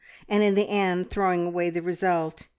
[0.27, 2.47] and in the end throwing away the result!